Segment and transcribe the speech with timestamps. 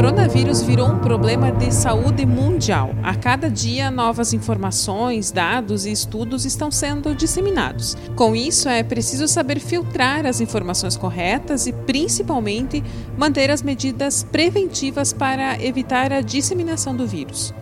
[0.00, 2.94] coronavírus virou um problema de saúde mundial.
[3.02, 7.98] A cada dia, novas informações, dados e estudos estão sendo disseminados.
[8.16, 12.82] Com isso, é preciso saber filtrar as informações corretas e, principalmente,
[13.14, 17.52] manter as medidas preventivas para evitar a disseminação do vírus.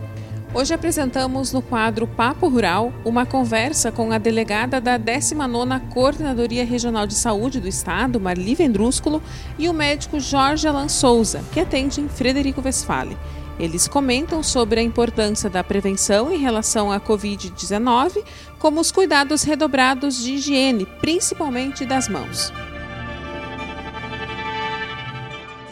[0.51, 7.05] Hoje apresentamos no quadro Papo Rural uma conversa com a delegada da 19ª Coordenadoria Regional
[7.05, 9.21] de Saúde do Estado, Marli Vendrúsculo,
[9.59, 13.15] e o médico Jorge Alan Souza, que atende em Frederico Westphalen.
[13.59, 18.23] Eles comentam sobre a importância da prevenção em relação à Covid-19,
[18.57, 22.51] como os cuidados redobrados de higiene, principalmente das mãos.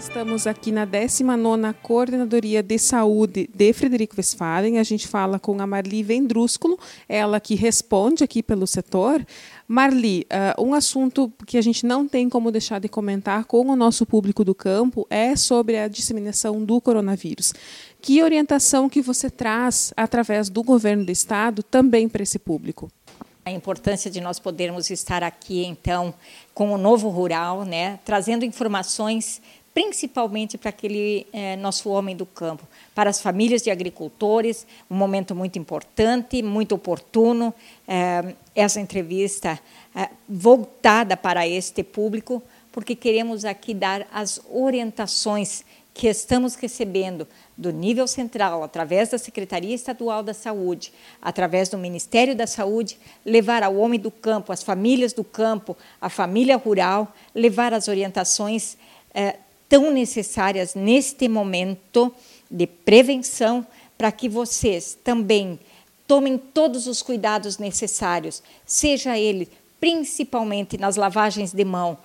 [0.08, 4.80] Estamos aqui na 19ª Coordenadoria de Saúde de Frederico Westphalen.
[4.80, 9.24] A gente fala com a Marli Vendrúsculo, ela que responde aqui pelo setor.
[9.68, 10.26] Marli,
[10.58, 14.06] uh, um assunto que a gente não tem como deixar de comentar com o nosso
[14.06, 17.54] público do campo é sobre a disseminação do coronavírus.
[18.02, 22.90] Que orientação que você traz através do governo do estado também para esse público?
[23.46, 26.14] A importância de nós podermos estar aqui, então,
[26.54, 29.42] com o Novo Rural, né, trazendo informações
[29.78, 35.36] principalmente para aquele é, nosso homem do campo, para as famílias de agricultores, um momento
[35.36, 37.54] muito importante, muito oportuno,
[37.88, 39.60] é, essa entrevista
[39.96, 47.72] é, voltada para este público, porque queremos aqui dar as orientações que estamos recebendo do
[47.72, 50.92] nível central, através da Secretaria Estadual da Saúde,
[51.22, 56.10] através do Ministério da Saúde, levar ao homem do campo, às famílias do campo, à
[56.10, 58.76] família rural, levar as orientações
[59.70, 62.14] tão necessárias neste momento
[62.50, 63.66] de prevenção
[63.98, 65.60] para que vocês também
[66.08, 69.50] tomem todos os cuidados necessários, seja ele
[69.80, 71.98] principalmente nas lavagens de mão.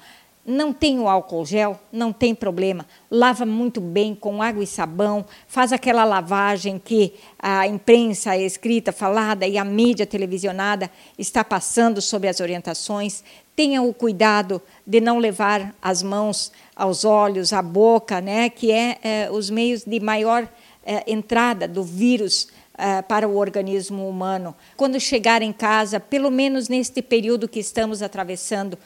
[0.45, 2.85] Não tem o álcool gel, não tem problema.
[3.09, 9.47] Lava muito bem com água e sabão, faz aquela lavagem que a imprensa escrita, falada
[9.47, 13.23] e a mídia televisionada está passando sobre as orientações.
[13.55, 18.99] Tenha o cuidado de não levar as mãos aos olhos, à boca, né, que é,
[19.03, 20.49] é os meios de maior
[20.85, 24.57] é, entrada do vírus é, para o organismo humano.
[24.77, 28.77] Quando chegar em casa, pelo menos neste período que estamos atravessando,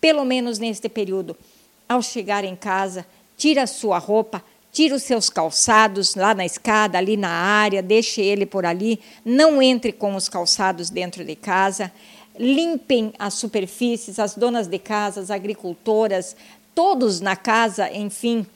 [0.00, 1.36] pelo menos neste período,
[1.88, 4.42] ao chegar em casa, tira a sua roupa,
[4.72, 9.62] tira os seus calçados lá na escada, ali na área, deixe ele por ali, não
[9.62, 11.92] entre com os calçados dentro de casa
[12.38, 16.36] limpem as superfícies, as donas de casa, as agricultoras,
[16.74, 18.46] todos na casa, enfim,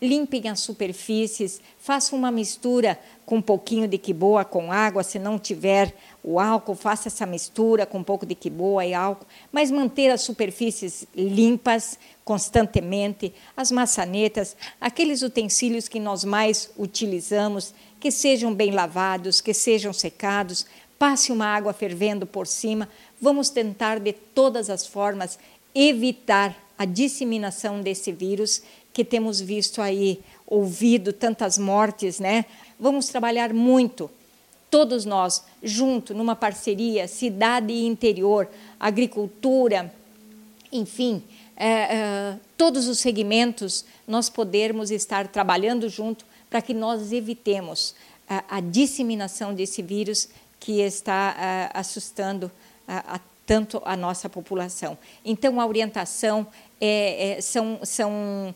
[0.00, 5.38] limpem as superfícies, façam uma mistura com um pouquinho de quiboa com água, se não
[5.38, 10.10] tiver o álcool, faça essa mistura com um pouco de quiboa e álcool, mas manter
[10.10, 18.70] as superfícies limpas constantemente, as maçanetas, aqueles utensílios que nós mais utilizamos, que sejam bem
[18.70, 20.64] lavados, que sejam secados,
[20.98, 22.88] passe uma água fervendo por cima.
[23.20, 25.38] Vamos tentar de todas as formas
[25.74, 28.62] evitar a disseminação desse vírus
[28.98, 32.44] que temos visto aí, ouvido tantas mortes, né?
[32.80, 34.10] Vamos trabalhar muito,
[34.68, 38.48] todos nós, junto, numa parceria, cidade e interior,
[38.80, 39.94] agricultura,
[40.72, 41.22] enfim,
[41.56, 47.94] é, é, todos os segmentos, nós podermos estar trabalhando junto para que nós evitemos
[48.28, 50.28] a, a disseminação desse vírus
[50.58, 52.50] que está uh, assustando
[52.88, 54.98] a, a, tanto a nossa população.
[55.24, 56.48] Então, a orientação
[56.80, 58.54] é, é, são, são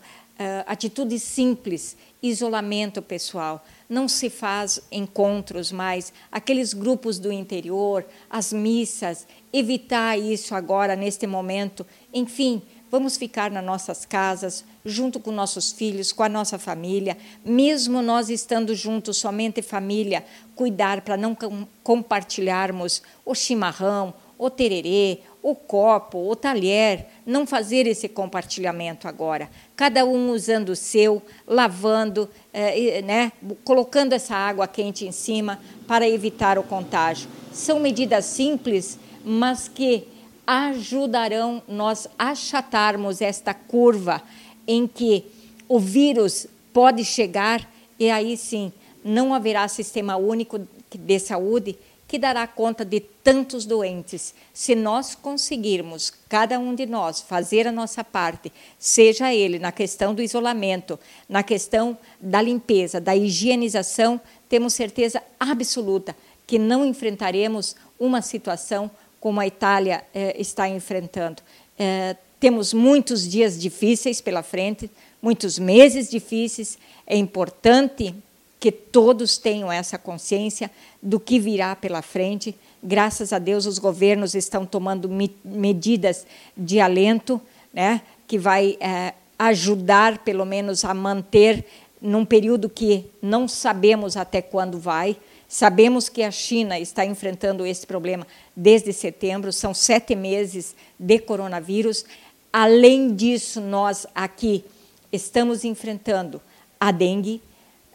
[0.66, 3.64] atitudes simples, isolamento pessoal.
[3.88, 11.26] Não se faz encontros mais, aqueles grupos do interior, as missas, evitar isso agora, neste
[11.26, 11.86] momento.
[12.12, 18.02] Enfim, vamos ficar nas nossas casas, junto com nossos filhos, com a nossa família, mesmo
[18.02, 21.36] nós estando juntos, somente família, cuidar para não
[21.82, 29.50] compartilharmos o chimarrão, o tererê, o copo, o talher, não fazer esse compartilhamento agora.
[29.74, 33.32] Cada um usando o seu, lavando, eh, né,
[33.64, 35.58] colocando essa água quente em cima
[35.88, 37.28] para evitar o contágio.
[37.52, 40.06] São medidas simples, mas que
[40.46, 44.22] ajudarão nós a achatarmos esta curva
[44.66, 45.24] em que
[45.68, 47.68] o vírus pode chegar
[47.98, 48.72] e aí sim
[49.04, 50.60] não haverá sistema único
[50.92, 51.76] de saúde
[52.12, 54.34] que dará conta de tantos doentes.
[54.52, 60.14] Se nós conseguirmos, cada um de nós, fazer a nossa parte, seja ele na questão
[60.14, 66.14] do isolamento, na questão da limpeza, da higienização, temos certeza absoluta
[66.46, 71.42] que não enfrentaremos uma situação como a Itália eh, está enfrentando.
[71.78, 74.90] Eh, temos muitos dias difíceis pela frente,
[75.22, 76.76] muitos meses difíceis.
[77.06, 78.14] É importante
[78.62, 80.70] que todos tenham essa consciência
[81.02, 82.54] do que virá pela frente.
[82.80, 85.10] Graças a Deus, os governos estão tomando
[85.44, 86.24] medidas
[86.56, 87.42] de alento,
[87.74, 91.64] né, que vai é, ajudar, pelo menos, a manter,
[92.00, 95.16] num período que não sabemos até quando vai.
[95.48, 98.24] Sabemos que a China está enfrentando esse problema
[98.54, 102.04] desde setembro, são sete meses de coronavírus.
[102.52, 104.64] Além disso, nós aqui
[105.10, 106.40] estamos enfrentando
[106.78, 107.42] a dengue,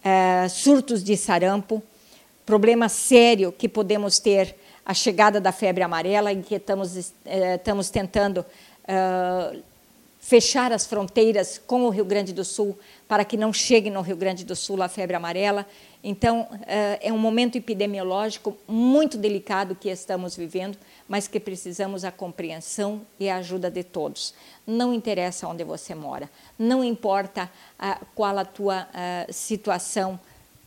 [0.07, 1.83] é, surtos de sarampo,
[2.45, 4.55] problema sério que podemos ter
[4.85, 8.45] a chegada da febre amarela, em que estamos, é, estamos tentando
[8.87, 9.57] é,
[10.17, 14.15] fechar as fronteiras com o Rio Grande do Sul para que não chegue no Rio
[14.15, 15.65] Grande do Sul a febre amarela.
[16.03, 16.47] Então,
[17.01, 20.77] é um momento epidemiológico muito delicado que estamos vivendo,
[21.07, 24.33] mas que precisamos a compreensão e a ajuda de todos.
[24.65, 27.49] Não interessa onde você mora, não importa
[28.15, 28.87] qual a tua
[29.29, 30.19] situação,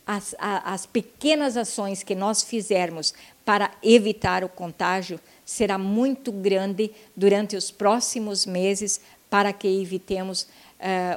[0.05, 3.13] as, as pequenas ações que nós fizermos
[3.45, 10.47] para evitar o contágio será muito grande durante os próximos meses para que evitemos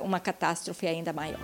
[0.03, 1.41] uma catástrofe ainda maior.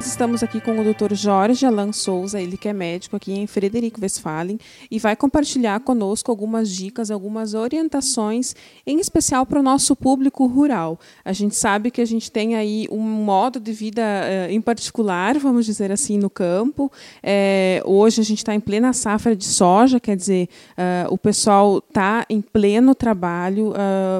[0.00, 1.12] Estamos aqui com o Dr.
[1.12, 4.58] Jorge Alan Souza, ele que é médico aqui em Frederico Westphalen
[4.90, 8.54] e vai compartilhar conosco algumas dicas, algumas orientações,
[8.86, 10.98] em especial para o nosso público rural.
[11.22, 15.38] A gente sabe que a gente tem aí um modo de vida uh, em particular,
[15.38, 16.90] vamos dizer assim, no campo.
[17.22, 20.48] É, hoje a gente está em plena safra de soja, quer dizer,
[20.78, 23.74] uh, o pessoal está em pleno trabalho.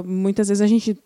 [0.04, 0.96] Muitas vezes a gente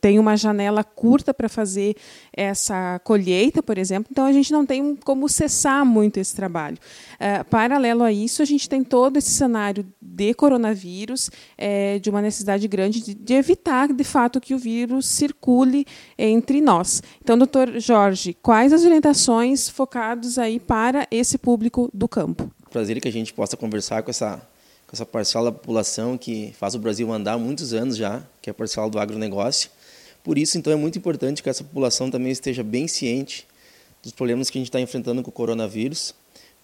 [0.00, 1.96] tem uma janela curta para fazer
[2.32, 4.08] essa colheita, por exemplo exemplo.
[4.10, 6.78] Então, a gente não tem como cessar muito esse trabalho.
[7.18, 12.22] É, paralelo a isso, a gente tem todo esse cenário de coronavírus, é, de uma
[12.22, 15.86] necessidade grande de, de, evitar, de fato, que o vírus circule
[16.18, 17.02] entre nós.
[17.22, 22.50] Então, doutor Jorge, quais as orientações focadas aí para esse público do campo?
[22.70, 24.40] Prazer que a gente possa conversar com essa
[24.86, 28.48] com essa parcela da população que faz o Brasil andar há muitos anos já, que
[28.48, 29.68] é a parcela do agronegócio.
[30.22, 33.48] Por isso, então, é muito importante que essa população também esteja bem ciente
[34.06, 36.14] dos problemas que a gente está enfrentando com o coronavírus,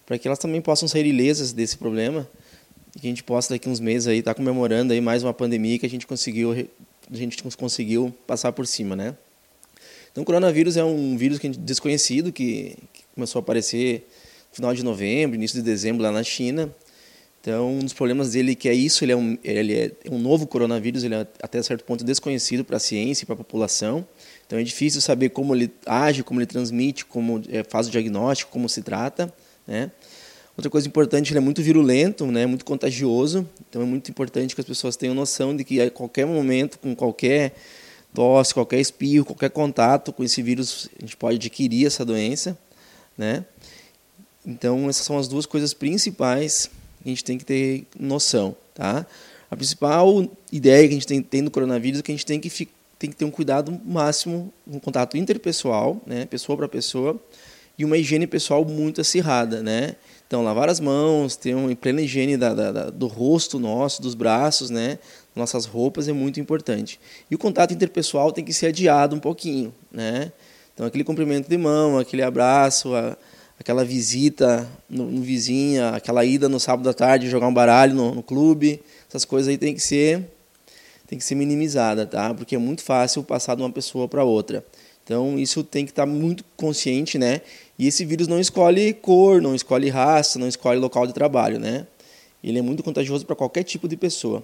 [0.05, 2.25] para que elas também possam sair ilesas desse problema
[2.95, 5.33] e que a gente possa daqui uns meses aí estar tá comemorando aí mais uma
[5.33, 9.13] pandemia que a gente conseguiu a gente conseguiu passar por cima, né?
[10.09, 14.07] Então, o coronavírus é um vírus que desconhecido que, que começou a aparecer
[14.51, 16.73] no final de novembro, início de dezembro lá na China.
[17.41, 20.17] Então, um dos problemas dele é que é isso, ele é um, ele é um
[20.17, 24.07] novo coronavírus, ele é até certo ponto desconhecido para a ciência e para a população.
[24.45, 28.51] Então é difícil saber como ele age, como ele transmite, como é, faz o diagnóstico,
[28.51, 29.33] como se trata,
[29.67, 29.91] né?
[30.55, 33.47] Outra coisa importante, ele é muito virulento, né, muito contagioso.
[33.67, 36.95] Então é muito importante que as pessoas tenham noção de que a qualquer momento, com
[36.95, 37.55] qualquer
[38.13, 42.55] tosse, qualquer espirro, qualquer contato com esse vírus, a gente pode adquirir essa doença,
[43.17, 43.43] né?
[44.45, 46.69] Então essas são as duas coisas principais
[47.01, 49.07] que a gente tem que ter noção, tá?
[49.49, 52.39] A principal ideia que a gente tem, tem do coronavírus é que a gente tem
[52.39, 57.21] que ficar tem que ter um cuidado máximo, um contato interpessoal, né, pessoa para pessoa,
[57.77, 59.97] e uma higiene pessoal muito acirrada, né?
[60.25, 64.69] Então, lavar as mãos, ter uma plena higiene da, da, do rosto nosso, dos braços,
[64.69, 64.99] né?
[65.35, 66.97] Nossas roupas é muito importante.
[67.29, 70.31] E o contato interpessoal tem que ser adiado um pouquinho, né?
[70.73, 73.17] Então, aquele cumprimento de mão, aquele abraço, a,
[73.59, 78.15] aquela visita no, no vizinho, aquela ida no sábado à tarde jogar um baralho no,
[78.15, 80.23] no clube, essas coisas aí tem que ser
[81.07, 82.33] tem que ser minimizada, tá?
[82.33, 84.65] Porque é muito fácil passar de uma pessoa para outra.
[85.03, 87.41] Então, isso tem que estar tá muito consciente, né?
[87.77, 91.85] E esse vírus não escolhe cor, não escolhe raça, não escolhe local de trabalho, né?
[92.43, 94.43] Ele é muito contagioso para qualquer tipo de pessoa.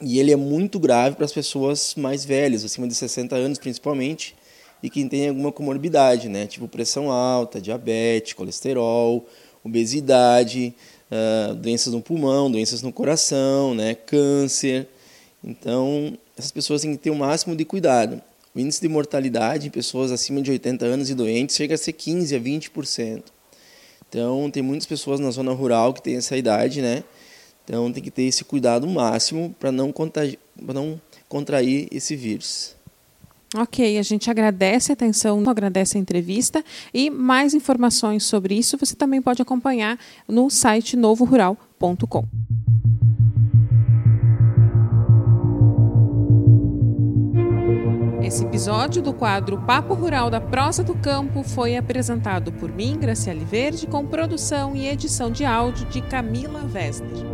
[0.00, 4.34] E ele é muito grave para as pessoas mais velhas, acima de 60 anos principalmente,
[4.82, 6.46] e quem tem alguma comorbidade, né?
[6.46, 9.24] Tipo pressão alta, diabetes, colesterol,
[9.62, 10.74] obesidade,
[11.10, 13.94] uh, doenças no pulmão, doenças no coração, né?
[13.94, 14.88] Câncer.
[15.44, 18.22] Então, essas pessoas têm que ter o máximo de cuidado.
[18.54, 21.92] O índice de mortalidade em pessoas acima de 80 anos e doentes chega a ser
[21.92, 23.22] 15 a 20%.
[24.08, 27.02] Então, tem muitas pessoas na zona rural que têm essa idade, né?
[27.64, 29.92] Então, tem que ter esse cuidado máximo para não,
[30.60, 32.76] não contrair esse vírus.
[33.54, 38.94] Ok, a gente agradece a atenção, agradece a entrevista e mais informações sobre isso você
[38.94, 42.24] também pode acompanhar no site novorural.com.
[48.32, 53.44] Esse episódio do quadro Papo Rural da Prosa do Campo foi apresentado por mim, Graciele
[53.44, 57.31] Verde, com produção e edição de áudio de Camila Wessner.